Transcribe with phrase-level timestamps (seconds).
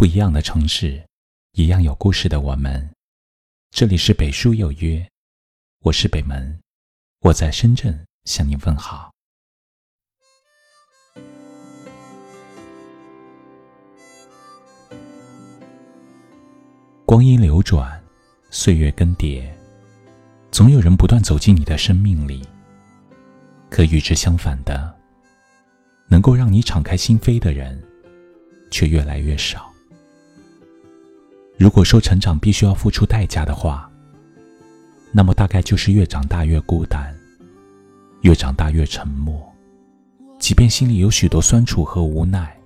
[0.00, 0.98] 不一样的城市，
[1.52, 2.90] 一样有故事的我们。
[3.70, 5.06] 这里是北书有约，
[5.80, 6.58] 我是北门，
[7.20, 9.12] 我在深圳向您问好。
[17.04, 18.02] 光阴流转，
[18.48, 19.46] 岁月更迭，
[20.50, 22.42] 总有人不断走进你的生命里。
[23.68, 24.98] 可与之相反的，
[26.08, 27.78] 能够让你敞开心扉的人，
[28.70, 29.69] 却越来越少。
[31.60, 33.86] 如果说成长必须要付出代价的话，
[35.12, 37.14] 那么大概就是越长大越孤单，
[38.22, 39.46] 越长大越沉默。
[40.38, 42.58] 即便心里有许多酸楚和无奈，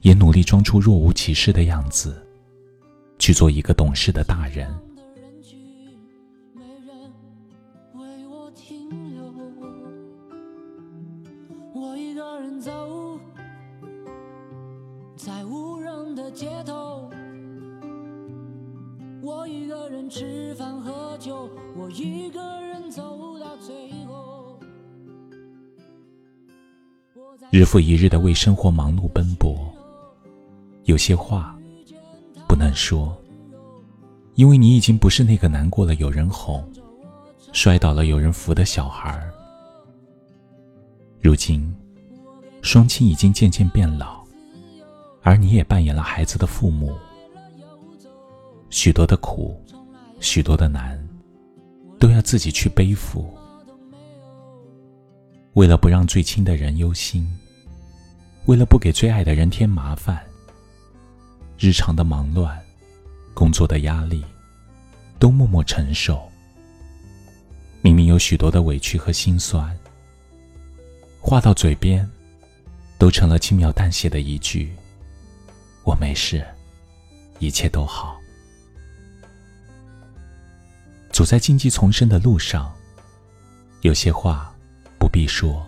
[0.00, 2.20] 也努力装出若无其事的样子，
[3.20, 4.68] 去做一个懂事的大人。
[15.16, 17.08] 在无人的街头，
[19.22, 23.74] 我一个人吃饭喝酒，我一个人走到最
[24.06, 24.58] 后。
[27.50, 29.54] 日复一日的为生活忙碌奔波，
[30.84, 31.54] 有些话
[32.48, 33.14] 不能说，
[34.34, 36.66] 因为你已经不是那个难过了有人哄、
[37.52, 39.22] 摔倒了有人扶的小孩。
[41.20, 41.74] 如今，
[42.62, 44.18] 双亲已经渐渐变老。
[45.22, 46.94] 而你也扮演了孩子的父母，
[48.70, 49.60] 许多的苦，
[50.20, 50.96] 许多的难，
[51.98, 53.28] 都要自己去背负。
[55.54, 57.28] 为了不让最亲的人忧心，
[58.46, 60.24] 为了不给最爱的人添麻烦，
[61.58, 62.58] 日常的忙乱，
[63.34, 64.24] 工作的压力，
[65.18, 66.22] 都默默承受。
[67.82, 69.76] 明明有许多的委屈和心酸，
[71.20, 72.08] 话到嘴边，
[72.98, 74.72] 都成了轻描淡写的一句。
[75.82, 76.46] 我没事，
[77.40, 78.19] 一切都好。
[81.20, 82.72] 走在荆棘丛生的路上，
[83.82, 84.50] 有些话
[84.98, 85.62] 不必说，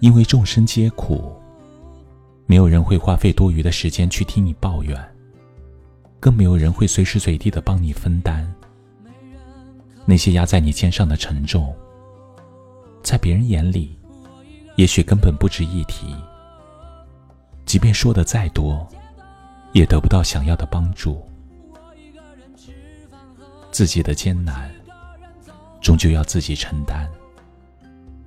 [0.00, 1.34] 因为众生皆苦，
[2.44, 5.02] 没有人会花费多余的时间去听你抱怨，
[6.20, 8.46] 更没有人会随时随地的帮你分担
[10.04, 11.74] 那些压在你肩上的沉重，
[13.02, 13.98] 在别人眼里，
[14.76, 16.14] 也许根本不值一提。
[17.64, 18.86] 即便说的再多，
[19.72, 21.26] 也得不到想要的帮助。
[23.72, 24.70] 自己的艰难，
[25.80, 27.08] 终究要自己承担；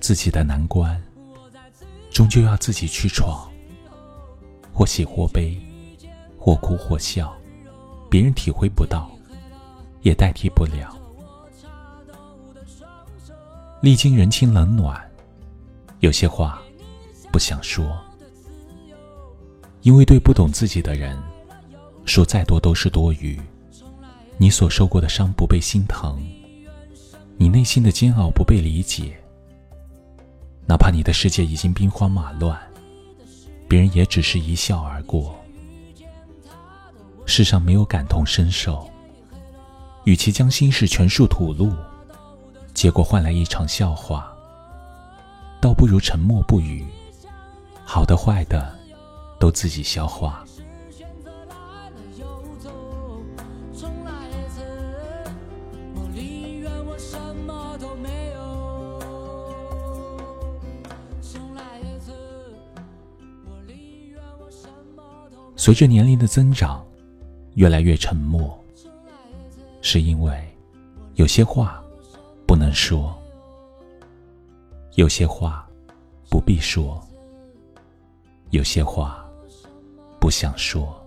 [0.00, 1.00] 自己的难关，
[2.10, 3.46] 终究要自己去闯。
[4.72, 5.58] 或喜或悲，
[6.38, 7.36] 或哭或笑，
[8.10, 9.10] 别人体会不到，
[10.00, 10.96] 也代替不了。
[13.82, 14.98] 历经人情冷暖，
[16.00, 16.62] 有些话
[17.30, 17.98] 不想说。
[19.82, 21.16] 因为对不懂自己的人，
[22.06, 23.38] 说再多都是多余。
[24.38, 26.20] 你所受过的伤不被心疼，
[27.36, 29.16] 你内心的煎熬不被理解。
[30.66, 32.58] 哪怕你的世界已经兵荒马乱，
[33.68, 35.34] 别人也只是一笑而过。
[37.24, 38.90] 世上没有感同身受，
[40.04, 41.72] 与其将心事全数吐露，
[42.74, 44.32] 结果换来一场笑话，
[45.60, 46.84] 倒不如沉默不语。
[47.84, 48.74] 好的坏的。
[49.38, 50.42] 都自己消化。
[65.66, 66.86] 随着年龄的增长，
[67.56, 68.56] 越来越沉默，
[69.82, 70.48] 是因为
[71.16, 71.82] 有些话
[72.46, 73.12] 不能说，
[74.94, 75.68] 有些话
[76.30, 77.04] 不必说，
[78.50, 79.26] 有些话。
[80.20, 81.04] 不想说，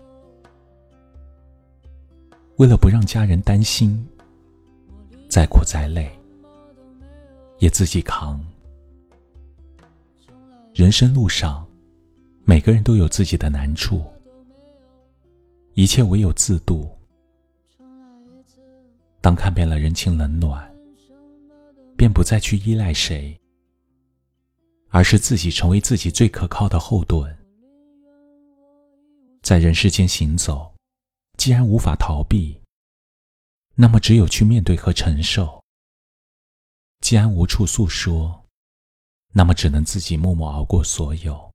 [2.58, 4.06] 为了不让家人担心，
[5.30, 6.12] 再苦再累
[7.60, 8.38] 也自己扛。
[10.74, 11.66] 人生路上，
[12.44, 14.04] 每个人都有自己的难处，
[15.80, 16.94] 一切唯有自渡。
[19.22, 20.70] 当看遍了人情冷暖，
[21.96, 23.40] 便不再去依赖谁，
[24.90, 27.34] 而是自己成为自己最可靠的后盾。
[29.42, 30.70] 在人世间行走，
[31.38, 32.62] 既然无法逃避，
[33.74, 35.64] 那么只有去面对和承受；
[37.00, 38.44] 既然无处诉说，
[39.32, 41.49] 那么只能自己默默熬过所有。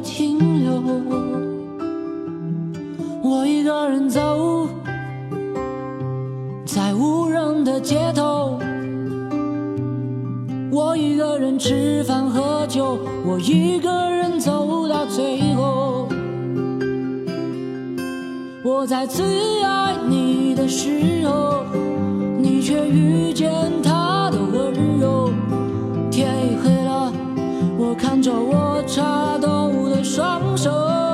[0.00, 0.82] 停留。
[3.22, 4.68] 我一个人走
[6.66, 8.58] 在无人的街头，
[10.70, 16.08] 我一个人吃饭喝酒，我一个人走到最后。
[18.62, 21.64] 我在最爱你的时候，
[22.38, 23.50] 你却遇见
[23.82, 23.92] 他
[27.94, 31.13] 看着我颤抖的双手。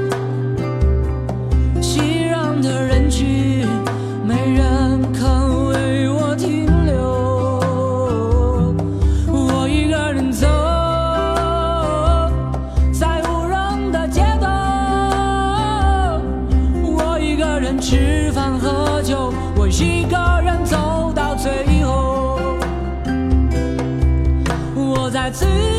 [25.33, 25.70] 我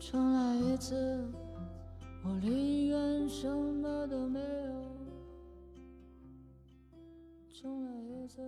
[0.00, 0.94] 重来一次
[2.24, 4.46] 我宁愿什么都没有。
[7.52, 8.40] 重来一次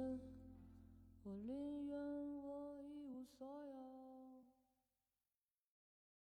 [1.25, 1.99] 我宁愿